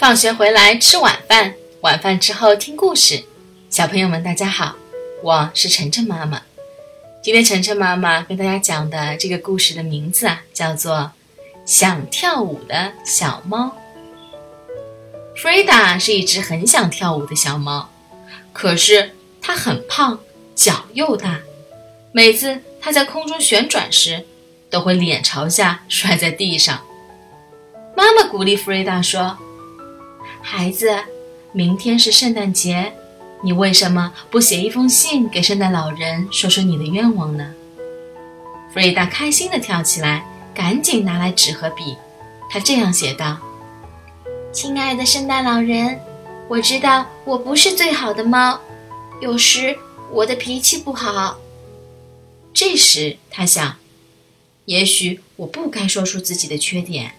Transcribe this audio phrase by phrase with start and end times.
[0.00, 3.22] 放学回来吃晚饭，晚饭之后听故事。
[3.68, 4.74] 小朋友们，大家好，
[5.22, 6.40] 我是晨晨妈妈。
[7.22, 10.96] 今天晨晨妈妈跟大家讲的这个故事的名字啊，叫做
[11.66, 13.66] 《想跳舞的小猫》。
[15.36, 17.90] 弗瑞达是一只很想跳舞的小猫，
[18.54, 20.18] 可是它很胖，
[20.54, 21.40] 脚又大，
[22.10, 24.24] 每次它在空中旋转时，
[24.70, 26.80] 都会脸朝下摔在地上。
[27.94, 29.36] 妈妈鼓励弗瑞达说。
[30.42, 31.04] 孩子，
[31.52, 32.92] 明天是圣诞节，
[33.42, 37.54] 你为什么不写一封信给圣诞老人，说说你的愿望呢？
[38.72, 41.96] 弗瑞达开心地跳起来，赶紧拿来纸和笔，
[42.50, 43.38] 他这样写道
[44.52, 46.00] ：“亲爱的圣诞老人，
[46.48, 48.60] 我知道我不是最好的猫，
[49.20, 49.78] 有时
[50.10, 51.38] 我的脾气不好。
[52.52, 53.76] 这时他想，
[54.64, 57.12] 也许我不该说出自己的缺点。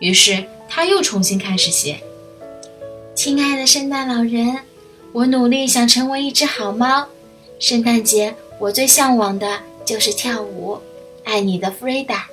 [0.00, 2.02] 于是他又重新开始写。”
[3.24, 4.54] 亲爱的圣诞老人，
[5.10, 7.06] 我努力想成为一只好猫。
[7.58, 10.78] 圣诞节我最向往的就是跳舞。
[11.24, 12.26] 爱你的弗瑞达。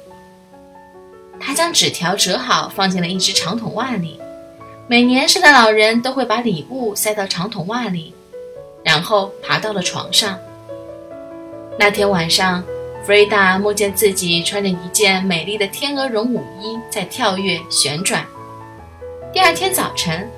[1.39, 4.19] 他将纸条折好，放进了一只长筒袜里。
[4.85, 8.13] 每年圣诞老人都会把礼物塞到长筒袜里，
[8.83, 10.37] 然后爬到了床上。
[11.79, 12.61] 那天晚上，
[13.05, 18.25] 弗瑞达梦见自己穿着一件美丽的天鹅绒舞衣，在跳跃旋转。
[19.31, 20.29] 第二天早晨。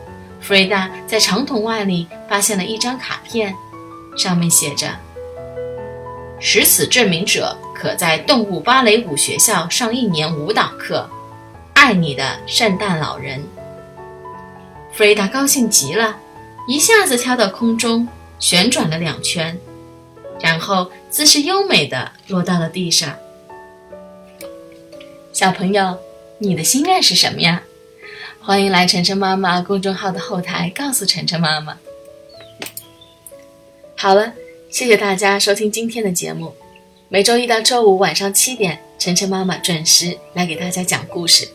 [0.44, 3.56] 弗瑞达在长筒袜里发现了一张卡片，
[4.18, 4.90] 上面写着
[6.38, 11.10] ：“使此证明者可在动物芭蕾舞学校上一年舞蹈课。
[11.74, 13.42] 爱你的圣诞老人。”
[14.92, 16.18] 弗瑞达高兴极了，
[16.68, 18.06] 一下子跳到空中，
[18.38, 19.58] 旋转了两圈，
[20.42, 23.16] 然后姿势优美的落到了地上。
[25.32, 25.98] 小朋友，
[26.38, 27.64] 你的心愿是什么呀？
[28.46, 31.78] 欢迎来晨晨妈妈公众号的后台告诉晨晨妈妈。
[33.96, 34.34] 好了，
[34.70, 36.54] 谢谢大家收听今天的节目。
[37.08, 41.48] 每周一到周五晚上七点，晨晨妈妈准时来给大家讲故事。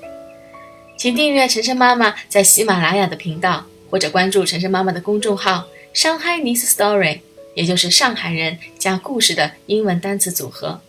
[0.97, 7.21] 请订阅晨晨妈妈在喜马拉雅的频道，或者关注晨晨妈妈的公众号“上海 Nice Story”，
[7.55, 10.81] 也就是上海人加故事的英文单词组合。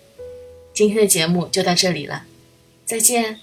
[0.74, 2.24] 今天的节目就到这里了，
[2.86, 3.42] 再见。